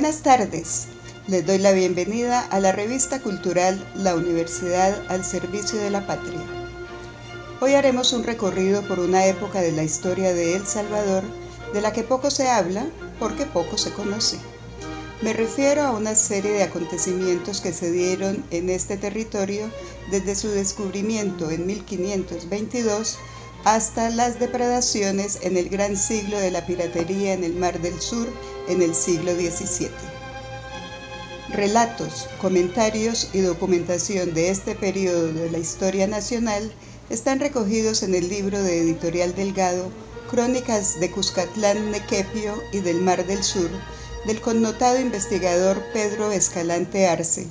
Buenas 0.00 0.22
tardes. 0.22 0.86
Les 1.26 1.44
doy 1.44 1.58
la 1.58 1.72
bienvenida 1.72 2.40
a 2.40 2.60
la 2.60 2.70
revista 2.70 3.20
cultural 3.20 3.84
La 3.96 4.14
Universidad 4.14 4.96
al 5.08 5.24
Servicio 5.24 5.76
de 5.80 5.90
la 5.90 6.06
Patria. 6.06 6.38
Hoy 7.60 7.72
haremos 7.74 8.12
un 8.12 8.22
recorrido 8.22 8.86
por 8.86 9.00
una 9.00 9.26
época 9.26 9.60
de 9.60 9.72
la 9.72 9.82
historia 9.82 10.32
de 10.32 10.54
El 10.54 10.64
Salvador 10.68 11.24
de 11.74 11.80
la 11.80 11.92
que 11.92 12.04
poco 12.04 12.30
se 12.30 12.48
habla 12.48 12.86
porque 13.18 13.44
poco 13.44 13.76
se 13.76 13.90
conoce. 13.90 14.38
Me 15.20 15.32
refiero 15.32 15.82
a 15.82 15.90
una 15.90 16.14
serie 16.14 16.52
de 16.52 16.62
acontecimientos 16.62 17.60
que 17.60 17.72
se 17.72 17.90
dieron 17.90 18.44
en 18.52 18.70
este 18.70 18.98
territorio 18.98 19.68
desde 20.12 20.36
su 20.36 20.46
descubrimiento 20.46 21.50
en 21.50 21.66
1522 21.66 23.18
hasta 23.64 24.10
las 24.10 24.38
depredaciones 24.38 25.38
en 25.42 25.56
el 25.56 25.68
gran 25.68 25.96
siglo 25.96 26.38
de 26.38 26.50
la 26.50 26.66
piratería 26.66 27.32
en 27.32 27.44
el 27.44 27.54
Mar 27.54 27.80
del 27.80 28.00
Sur 28.00 28.28
en 28.68 28.82
el 28.82 28.94
siglo 28.94 29.32
XVII. 29.34 29.88
Relatos, 31.50 32.28
comentarios 32.40 33.30
y 33.32 33.40
documentación 33.40 34.34
de 34.34 34.50
este 34.50 34.74
periodo 34.74 35.32
de 35.32 35.50
la 35.50 35.58
historia 35.58 36.06
nacional 36.06 36.72
están 37.10 37.40
recogidos 37.40 38.02
en 38.02 38.14
el 38.14 38.28
libro 38.28 38.62
de 38.62 38.80
Editorial 38.80 39.34
Delgado 39.34 39.90
Crónicas 40.30 41.00
de 41.00 41.10
Cuscatlán, 41.10 41.90
Nequepio 41.90 42.62
y 42.70 42.80
del 42.80 43.00
Mar 43.00 43.26
del 43.26 43.42
Sur, 43.42 43.70
del 44.26 44.42
connotado 44.42 45.00
investigador 45.00 45.82
Pedro 45.94 46.30
Escalante 46.32 47.06
Arce, 47.06 47.46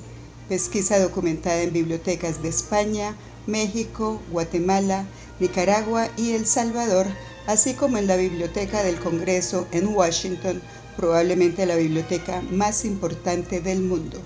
pesquisa 0.48 1.00
documentada 1.00 1.60
en 1.60 1.72
bibliotecas 1.72 2.40
de 2.40 2.50
España, 2.50 3.16
México, 3.48 4.22
Guatemala, 4.30 5.06
Nicaragua 5.40 6.08
y 6.16 6.32
El 6.32 6.46
Salvador, 6.46 7.06
así 7.46 7.74
como 7.74 7.98
en 7.98 8.06
la 8.06 8.16
Biblioteca 8.16 8.82
del 8.82 8.98
Congreso 8.98 9.66
en 9.72 9.88
Washington, 9.88 10.60
probablemente 10.96 11.64
la 11.64 11.76
biblioteca 11.76 12.42
más 12.50 12.84
importante 12.84 13.60
del 13.60 13.80
mundo. 13.80 14.18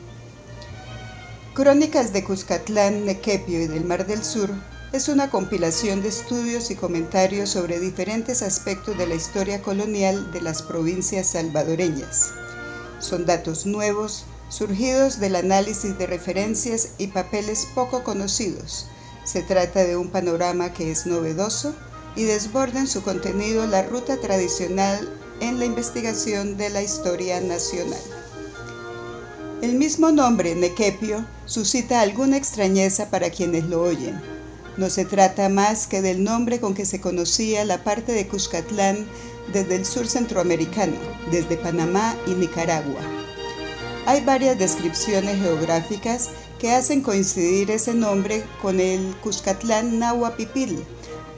Crónicas 1.55 2.15
de 2.15 2.25
Cuscatlán, 2.25 3.05
Nequepio 3.05 3.61
y 3.63 3.67
del 3.67 3.85
Mar 3.85 4.07
del 4.07 4.25
Sur 4.25 4.51
es 4.93 5.09
una 5.09 5.31
compilación 5.31 6.03
de 6.03 6.09
estudios 6.09 6.71
y 6.71 6.77
comentarios 6.77 7.51
sobre 7.51 7.79
diferentes 7.79 8.43
aspectos 8.43 8.97
de 8.97 9.07
la 9.07 9.15
historia 9.15 9.61
colonial 9.61 10.33
de 10.33 10.41
las 10.41 10.63
provincias 10.63 11.29
salvadoreñas. 11.29 12.31
Son 13.01 13.27
datos 13.27 13.67
nuevos, 13.67 14.25
surgidos 14.49 15.19
del 15.19 15.37
análisis 15.37 15.97
de 15.99 16.07
referencias 16.07 16.91
y 16.99 17.09
papeles 17.09 17.67
poco 17.75 18.03
conocidos. 18.03 18.87
Se 19.25 19.43
trata 19.43 19.85
de 19.85 19.97
un 19.97 20.09
panorama 20.09 20.73
que 20.73 20.91
es 20.91 21.07
novedoso 21.07 21.75
y 22.17 22.25
desborda 22.25 22.81
en 22.81 22.89
su 22.89 23.03
contenido 23.03 23.67
la 23.67 23.83
ruta 23.83 24.17
tradicional 24.19 25.09
en 25.41 25.59
la 25.59 25.65
investigación 25.65 26.57
de 26.57 26.71
la 26.71 26.83
historia 26.83 27.41
nacional. 27.41 28.01
El 29.63 29.75
mismo 29.75 30.11
nombre, 30.11 30.57
Nequepio, 30.57 31.25
suscita 31.47 32.01
alguna 32.01 32.37
extrañeza 32.37 33.11
para 33.11 33.31
quienes 33.31 33.65
lo 33.65 33.83
oyen. 33.83 34.21
No 34.77 34.91
se 34.91 35.05
trata 35.05 35.49
más 35.49 35.87
que 35.87 36.03
del 36.03 36.25
nombre 36.25 36.59
con 36.59 36.75
que 36.75 36.85
se 36.85 37.01
conocía 37.01 37.65
la 37.65 37.85
parte 37.85 38.13
de 38.13 38.27
Cuscatlán 38.27 39.07
desde 39.53 39.77
el 39.77 39.85
sur 39.85 40.09
centroamericano, 40.09 40.97
desde 41.31 41.57
Panamá 41.57 42.17
y 42.27 42.33
Nicaragua. 42.33 43.03
Hay 44.07 44.25
varias 44.25 44.59
descripciones 44.59 45.41
geográficas 45.41 46.31
que 46.63 46.71
hacen 46.71 47.01
coincidir 47.01 47.73
ese 47.73 47.93
nombre 47.93 48.45
con 48.63 48.79
el 48.79 49.17
Cuscatlán 49.17 49.99
Nahuapipil, 49.99 50.85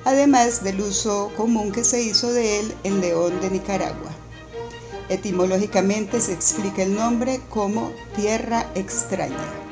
además 0.05 0.62
del 0.62 0.82
uso 0.82 1.32
común 1.35 1.73
que 1.73 1.82
se 1.82 2.03
hizo 2.03 2.31
de 2.31 2.61
él 2.61 2.75
en 2.85 3.00
León 3.00 3.41
de 3.41 3.49
Nicaragua. 3.49 4.11
Etimológicamente 5.09 6.21
se 6.21 6.35
explica 6.35 6.82
el 6.82 6.94
nombre 6.94 7.41
como 7.49 7.91
tierra 8.15 8.71
extraña. 8.75 9.63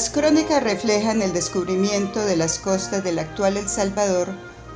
Las 0.00 0.08
crónicas 0.08 0.62
reflejan 0.62 1.20
el 1.20 1.34
descubrimiento 1.34 2.24
de 2.24 2.34
las 2.34 2.58
costas 2.58 3.04
del 3.04 3.18
actual 3.18 3.58
El 3.58 3.68
Salvador 3.68 4.28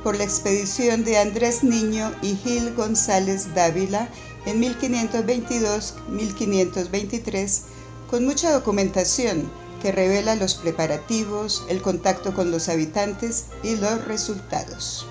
por 0.03 0.15
la 0.15 0.23
expedición 0.23 1.03
de 1.03 1.17
Andrés 1.17 1.63
Niño 1.63 2.13
y 2.21 2.35
Gil 2.35 2.75
González 2.75 3.55
Dávila 3.55 4.07
en 4.45 4.61
1522-1523, 4.61 7.61
con 8.07 8.23
mucha 8.23 8.51
documentación 8.51 9.49
que 9.81 9.91
revela 9.91 10.35
los 10.35 10.53
preparativos, 10.53 11.65
el 11.69 11.81
contacto 11.81 12.35
con 12.35 12.51
los 12.51 12.69
habitantes 12.69 13.45
y 13.63 13.77
los 13.77 14.05
resultados. 14.05 15.07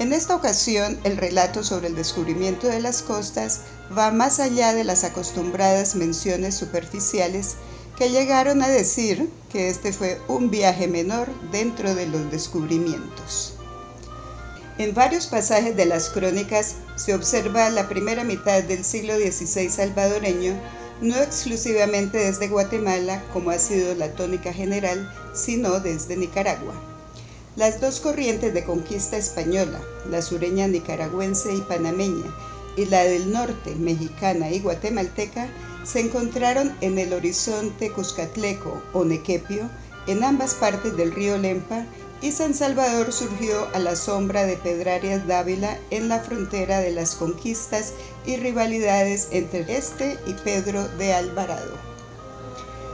En 0.00 0.12
esta 0.12 0.34
ocasión, 0.34 0.98
el 1.04 1.16
relato 1.16 1.62
sobre 1.62 1.86
el 1.86 1.94
descubrimiento 1.94 2.66
de 2.66 2.80
las 2.80 3.02
costas 3.02 3.60
va 3.96 4.10
más 4.10 4.40
allá 4.40 4.74
de 4.74 4.82
las 4.82 5.04
acostumbradas 5.04 5.94
menciones 5.94 6.56
superficiales 6.56 7.54
que 8.00 8.08
llegaron 8.08 8.62
a 8.62 8.68
decir 8.68 9.28
que 9.52 9.68
este 9.68 9.92
fue 9.92 10.18
un 10.26 10.48
viaje 10.48 10.88
menor 10.88 11.28
dentro 11.52 11.94
de 11.94 12.06
los 12.06 12.30
descubrimientos. 12.30 13.56
En 14.78 14.94
varios 14.94 15.26
pasajes 15.26 15.76
de 15.76 15.84
las 15.84 16.08
crónicas 16.08 16.76
se 16.96 17.12
observa 17.12 17.68
la 17.68 17.90
primera 17.90 18.24
mitad 18.24 18.62
del 18.62 18.86
siglo 18.86 19.18
XVI 19.18 19.68
salvadoreño, 19.68 20.54
no 21.02 21.14
exclusivamente 21.16 22.16
desde 22.16 22.48
Guatemala, 22.48 23.22
como 23.34 23.50
ha 23.50 23.58
sido 23.58 23.94
la 23.94 24.10
tónica 24.12 24.54
general, 24.54 25.12
sino 25.34 25.78
desde 25.78 26.16
Nicaragua. 26.16 26.72
Las 27.54 27.82
dos 27.82 28.00
corrientes 28.00 28.54
de 28.54 28.64
conquista 28.64 29.18
española, 29.18 29.78
la 30.08 30.22
sureña 30.22 30.68
nicaragüense 30.68 31.52
y 31.52 31.60
panameña, 31.60 32.34
y 32.78 32.86
la 32.86 33.04
del 33.04 33.30
norte, 33.30 33.74
mexicana 33.74 34.50
y 34.50 34.60
guatemalteca, 34.60 35.50
se 35.84 36.00
encontraron 36.00 36.74
en 36.80 36.98
el 36.98 37.12
horizonte 37.12 37.90
Cuscatleco 37.90 38.82
o 38.92 39.04
Nequepio, 39.04 39.68
en 40.06 40.24
ambas 40.24 40.54
partes 40.54 40.96
del 40.96 41.12
río 41.12 41.38
Lempa, 41.38 41.84
y 42.22 42.32
San 42.32 42.54
Salvador 42.54 43.12
surgió 43.12 43.66
a 43.72 43.78
la 43.78 43.96
sombra 43.96 44.44
de 44.44 44.56
Pedrarias 44.56 45.26
Dávila 45.26 45.78
en 45.90 46.08
la 46.08 46.20
frontera 46.20 46.80
de 46.80 46.90
las 46.90 47.14
conquistas 47.14 47.94
y 48.26 48.36
rivalidades 48.36 49.28
entre 49.30 49.64
este 49.74 50.18
y 50.26 50.34
Pedro 50.34 50.86
de 50.98 51.14
Alvarado. 51.14 51.72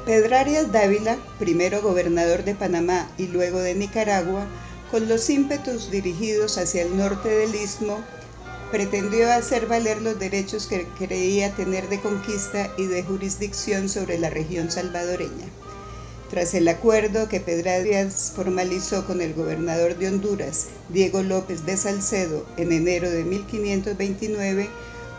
Pedrarias 0.05 0.71
Dávila, 0.71 1.19
primero 1.41 1.82
gobernador 1.82 2.44
de 2.44 2.55
Panamá 2.55 3.11
y 3.19 3.27
luego 3.27 3.59
de 3.59 3.75
Nicaragua, 3.75 4.47
con 4.93 5.09
los 5.09 5.29
ímpetus 5.29 5.91
dirigidos 5.91 6.59
hacia 6.59 6.82
el 6.82 6.97
norte 6.97 7.29
del 7.29 7.56
istmo, 7.56 7.99
pretendió 8.71 9.31
hacer 9.33 9.67
valer 9.67 10.03
los 10.03 10.19
derechos 10.19 10.67
que 10.67 10.87
creía 10.99 11.55
tener 11.55 11.89
de 11.89 12.01
conquista 12.01 12.73
y 12.77 12.87
de 12.87 13.03
jurisdicción 13.03 13.89
sobre 13.89 14.19
la 14.19 14.31
región 14.31 14.71
salvadoreña. 14.71 15.47
Tras 16.31 16.55
el 16.55 16.67
acuerdo 16.67 17.29
que 17.29 17.41
Pedrarias 17.41 18.33
formalizó 18.35 19.07
con 19.07 19.21
el 19.21 19.35
gobernador 19.35 19.97
de 19.97 20.09
Honduras, 20.09 20.67
Diego 20.89 21.23
López 21.23 21.65
de 21.65 21.77
Salcedo, 21.77 22.45
en 22.57 22.73
enero 22.73 23.09
de 23.09 23.23
1529, 23.23 24.69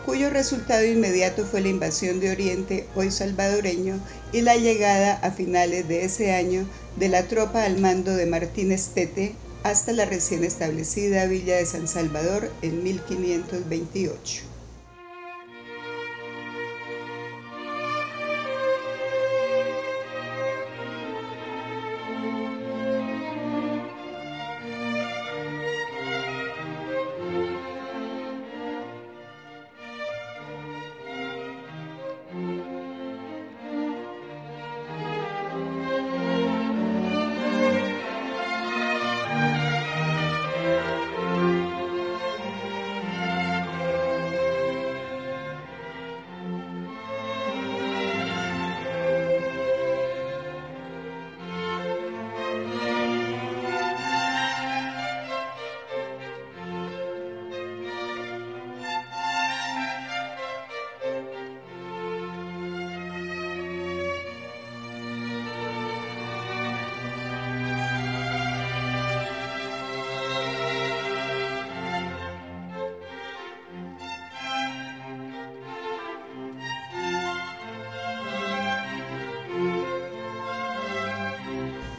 cuyo 0.04 0.28
resultado 0.28 0.84
inmediato 0.84 1.46
fue 1.46 1.62
la 1.62 1.68
invasión 1.68 2.20
de 2.20 2.30
Oriente, 2.30 2.86
hoy 2.94 3.10
salvadoreño, 3.10 3.98
y 4.32 4.42
la 4.42 4.56
llegada 4.56 5.14
a 5.22 5.30
finales 5.30 5.88
de 5.88 6.04
ese 6.04 6.34
año 6.34 6.66
de 6.96 7.08
la 7.08 7.22
tropa 7.22 7.64
al 7.64 7.78
mando 7.78 8.14
de 8.14 8.26
Martín 8.26 8.72
Estete 8.72 9.34
hasta 9.62 9.92
la 9.92 10.04
recién 10.04 10.44
establecida 10.44 11.26
Villa 11.26 11.56
de 11.56 11.66
San 11.66 11.88
Salvador 11.88 12.50
en 12.62 12.82
1528. 12.82 14.57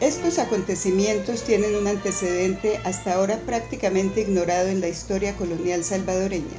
Estos 0.10 0.40
acontecimientos 0.40 1.44
tienen 1.44 1.76
un 1.76 1.86
antecedente 1.86 2.80
hasta 2.84 3.14
ahora 3.14 3.38
prácticamente 3.46 4.22
ignorado 4.22 4.68
en 4.68 4.82
la 4.82 4.88
historia 4.88 5.36
colonial 5.36 5.84
salvadoreña. 5.84 6.58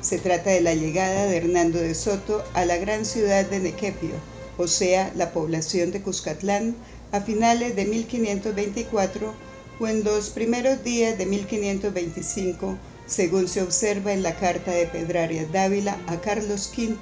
Se 0.00 0.16
trata 0.16 0.48
de 0.48 0.62
la 0.62 0.72
llegada 0.72 1.26
de 1.26 1.36
Hernando 1.36 1.78
de 1.78 1.94
Soto 1.94 2.42
a 2.54 2.64
la 2.64 2.78
gran 2.78 3.04
ciudad 3.04 3.44
de 3.44 3.58
Nequepio, 3.58 4.14
o 4.56 4.66
sea, 4.66 5.12
la 5.16 5.32
población 5.32 5.90
de 5.90 6.00
Cuscatlán, 6.00 6.76
a 7.12 7.20
finales 7.20 7.76
de 7.76 7.84
1524 7.84 9.34
o 9.80 9.86
en 9.86 10.02
los 10.02 10.30
primeros 10.30 10.82
días 10.82 11.18
de 11.18 11.26
1525, 11.26 12.78
según 13.06 13.48
se 13.48 13.60
observa 13.60 14.14
en 14.14 14.22
la 14.22 14.34
carta 14.36 14.70
de 14.70 14.86
Pedrarias 14.86 15.52
Dávila 15.52 15.98
a 16.06 16.22
Carlos 16.22 16.72
V 16.74 16.96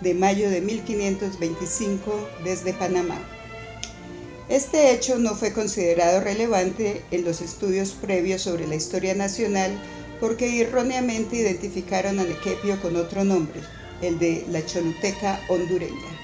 de 0.00 0.14
mayo 0.14 0.48
de 0.48 0.62
1525 0.62 2.28
desde 2.44 2.72
Panamá. 2.72 3.20
Este 4.48 4.92
hecho 4.92 5.18
no 5.18 5.34
fue 5.34 5.52
considerado 5.52 6.20
relevante 6.20 7.02
en 7.10 7.24
los 7.24 7.42
estudios 7.42 7.90
previos 7.92 8.42
sobre 8.42 8.66
la 8.66 8.76
historia 8.76 9.14
nacional 9.14 9.70
porque 10.20 10.62
erróneamente 10.62 11.36
identificaron 11.36 12.18
a 12.18 12.24
Nequepio 12.24 12.80
con 12.80 12.96
otro 12.96 13.24
nombre, 13.24 13.60
el 14.00 14.18
de 14.18 14.46
la 14.50 14.64
Choluteca 14.64 15.38
hondureña. 15.48 16.18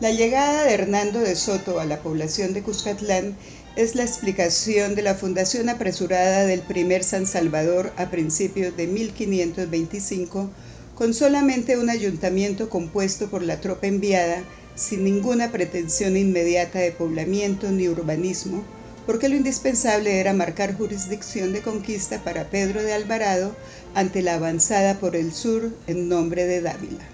La 0.00 0.10
llegada 0.10 0.64
de 0.64 0.74
Hernando 0.74 1.20
de 1.20 1.36
Soto 1.36 1.78
a 1.78 1.84
la 1.84 2.00
población 2.00 2.52
de 2.52 2.62
Cuscatlán 2.62 3.36
es 3.76 3.94
la 3.94 4.02
explicación 4.02 4.96
de 4.96 5.02
la 5.02 5.14
fundación 5.14 5.68
apresurada 5.68 6.44
del 6.46 6.62
primer 6.62 7.04
San 7.04 7.28
Salvador 7.28 7.92
a 7.96 8.10
principios 8.10 8.76
de 8.76 8.88
1525, 8.88 10.50
con 10.96 11.14
solamente 11.14 11.78
un 11.78 11.88
ayuntamiento 11.88 12.68
compuesto 12.68 13.30
por 13.30 13.42
la 13.42 13.60
tropa 13.60 13.86
enviada, 13.86 14.42
sin 14.82 15.04
ninguna 15.04 15.52
pretensión 15.52 16.16
inmediata 16.16 16.80
de 16.80 16.92
poblamiento 16.92 17.70
ni 17.70 17.88
urbanismo, 17.88 18.64
porque 19.06 19.28
lo 19.28 19.36
indispensable 19.36 20.18
era 20.18 20.32
marcar 20.32 20.76
jurisdicción 20.76 21.52
de 21.52 21.62
conquista 21.62 22.22
para 22.24 22.50
Pedro 22.50 22.82
de 22.82 22.92
Alvarado 22.92 23.54
ante 23.94 24.22
la 24.22 24.34
avanzada 24.34 24.98
por 24.98 25.16
el 25.16 25.32
sur 25.32 25.70
en 25.86 26.08
nombre 26.08 26.46
de 26.46 26.60
Dávila. 26.60 27.04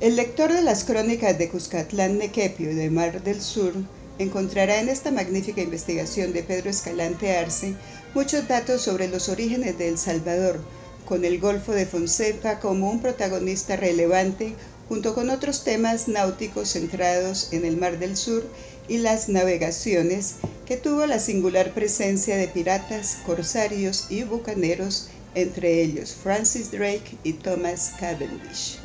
El 0.00 0.16
lector 0.16 0.52
de 0.52 0.60
las 0.60 0.84
crónicas 0.84 1.38
de 1.38 1.48
Cuscatlán 1.48 2.18
Nequepio 2.18 2.70
y 2.70 2.74
de 2.74 2.90
Mar 2.90 3.22
del 3.22 3.40
Sur 3.40 3.72
encontrará 4.18 4.80
en 4.80 4.90
esta 4.90 5.10
magnífica 5.10 5.62
investigación 5.62 6.34
de 6.34 6.42
Pedro 6.42 6.68
Escalante 6.68 7.36
Arce 7.36 7.74
muchos 8.14 8.46
datos 8.46 8.82
sobre 8.82 9.08
los 9.08 9.30
orígenes 9.30 9.78
de 9.78 9.88
El 9.88 9.96
Salvador, 9.98 10.60
con 11.06 11.24
el 11.24 11.38
Golfo 11.40 11.72
de 11.72 11.86
Fonseca 11.86 12.60
como 12.60 12.90
un 12.90 13.00
protagonista 13.00 13.76
relevante 13.76 14.54
junto 14.88 15.14
con 15.14 15.30
otros 15.30 15.64
temas 15.64 16.08
náuticos 16.08 16.72
centrados 16.72 17.52
en 17.52 17.64
el 17.64 17.76
Mar 17.76 17.98
del 17.98 18.16
Sur 18.16 18.44
y 18.88 18.98
las 18.98 19.28
navegaciones 19.28 20.36
que 20.64 20.76
tuvo 20.76 21.06
la 21.06 21.18
singular 21.18 21.72
presencia 21.74 22.36
de 22.36 22.48
piratas, 22.48 23.18
corsarios 23.26 24.06
y 24.10 24.22
bucaneros, 24.22 25.08
entre 25.34 25.82
ellos 25.82 26.14
Francis 26.22 26.70
Drake 26.70 27.16
y 27.24 27.34
Thomas 27.34 27.94
Cavendish. 27.98 28.78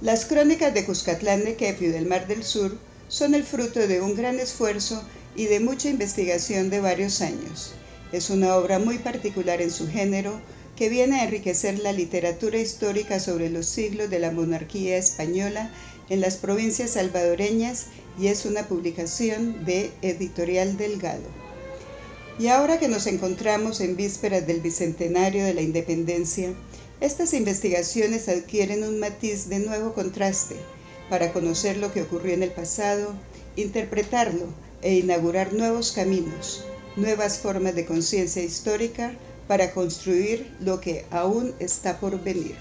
Las 0.00 0.24
crónicas 0.24 0.72
de 0.74 0.84
Cuscatlán 0.84 1.44
de 1.44 1.56
Kepi 1.56 1.86
del 1.86 2.06
Mar 2.06 2.26
del 2.26 2.44
Sur 2.44 2.76
son 3.08 3.34
el 3.34 3.44
fruto 3.44 3.86
de 3.86 4.00
un 4.00 4.14
gran 4.14 4.38
esfuerzo 4.38 5.02
y 5.36 5.46
de 5.46 5.60
mucha 5.60 5.88
investigación 5.88 6.70
de 6.70 6.80
varios 6.80 7.20
años. 7.20 7.72
Es 8.12 8.30
una 8.30 8.56
obra 8.56 8.78
muy 8.78 8.98
particular 8.98 9.60
en 9.60 9.70
su 9.70 9.88
género 9.88 10.40
que 10.76 10.88
viene 10.88 11.20
a 11.20 11.24
enriquecer 11.24 11.78
la 11.78 11.92
literatura 11.92 12.58
histórica 12.58 13.20
sobre 13.20 13.48
los 13.50 13.66
siglos 13.66 14.10
de 14.10 14.18
la 14.18 14.30
monarquía 14.30 14.96
española 14.96 15.70
en 16.08 16.20
las 16.20 16.36
provincias 16.36 16.90
salvadoreñas 16.92 17.86
y 18.18 18.28
es 18.28 18.44
una 18.44 18.66
publicación 18.68 19.64
de 19.64 19.90
Editorial 20.02 20.76
Delgado. 20.76 21.28
Y 22.38 22.48
ahora 22.48 22.78
que 22.80 22.88
nos 22.88 23.06
encontramos 23.06 23.80
en 23.80 23.96
vísperas 23.96 24.46
del 24.46 24.60
Bicentenario 24.60 25.44
de 25.44 25.54
la 25.54 25.62
Independencia, 25.62 26.52
estas 27.00 27.32
investigaciones 27.32 28.28
adquieren 28.28 28.82
un 28.82 28.98
matiz 28.98 29.48
de 29.48 29.60
nuevo 29.60 29.94
contraste 29.94 30.56
para 31.08 31.32
conocer 31.32 31.76
lo 31.76 31.92
que 31.92 32.02
ocurrió 32.02 32.34
en 32.34 32.42
el 32.42 32.50
pasado, 32.50 33.14
interpretarlo 33.56 34.46
e 34.82 34.94
inaugurar 34.94 35.52
nuevos 35.52 35.92
caminos, 35.92 36.64
nuevas 36.96 37.38
formas 37.38 37.74
de 37.74 37.86
conciencia 37.86 38.42
histórica 38.42 39.12
para 39.46 39.72
construir 39.72 40.54
lo 40.60 40.80
que 40.80 41.04
aún 41.10 41.54
está 41.58 41.98
por 42.00 42.22
venir. 42.22 42.56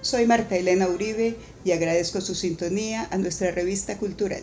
Soy 0.00 0.26
Marta 0.26 0.56
Elena 0.56 0.88
Uribe 0.88 1.36
y 1.64 1.72
agradezco 1.72 2.20
su 2.20 2.34
sintonía 2.34 3.08
a 3.10 3.16
nuestra 3.16 3.50
revista 3.50 3.96
cultural. 3.96 4.42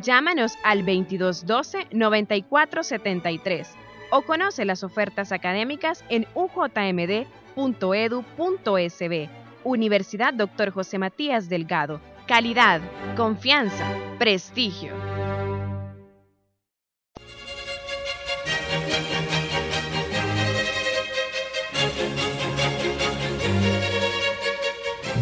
Llámanos 0.00 0.54
al 0.64 0.86
2212-9473 0.86 3.66
o 4.10 4.22
conoce 4.22 4.64
las 4.64 4.82
ofertas 4.84 5.32
académicas 5.32 6.02
en 6.08 6.26
ujmd.edu.sb. 6.34 7.28
Universidad 9.64 10.32
Dr. 10.34 10.70
José 10.70 10.98
Matías 10.98 11.48
Delgado. 11.48 12.00
Calidad, 12.26 12.80
confianza, 13.16 13.86
prestigio. 14.18 14.92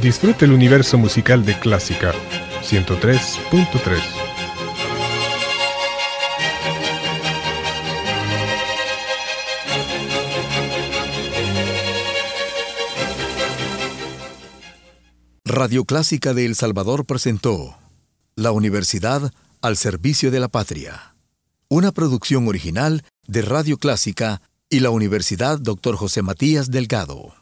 Disfrute 0.00 0.46
el 0.46 0.52
universo 0.52 0.96
musical 0.96 1.44
de 1.44 1.58
Clásica 1.58 2.14
103.3. 2.62 4.29
Radio 15.62 15.84
Clásica 15.84 16.32
de 16.32 16.46
El 16.46 16.54
Salvador 16.54 17.04
presentó 17.04 17.76
La 18.34 18.50
Universidad 18.50 19.30
al 19.60 19.76
Servicio 19.76 20.30
de 20.30 20.40
la 20.40 20.48
Patria, 20.48 21.14
una 21.68 21.92
producción 21.92 22.48
original 22.48 23.04
de 23.26 23.42
Radio 23.42 23.76
Clásica 23.76 24.40
y 24.70 24.80
la 24.80 24.88
Universidad 24.88 25.58
Dr. 25.58 25.96
José 25.96 26.22
Matías 26.22 26.70
Delgado. 26.70 27.34